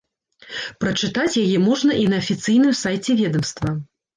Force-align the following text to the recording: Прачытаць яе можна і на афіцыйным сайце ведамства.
Прачытаць 0.83 1.39
яе 1.45 1.57
можна 1.67 1.91
і 2.05 2.07
на 2.15 2.23
афіцыйным 2.25 2.73
сайце 2.83 3.11
ведамства. 3.21 3.69